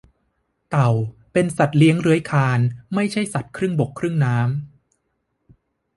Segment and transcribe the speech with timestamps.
[0.69, 0.89] เต่า
[1.33, 2.59] เป็นสัตว์เลื้อยคลาน
[2.95, 5.51] ไม่ใช่สัตว์ครึ่งบกครึ่งน้ำ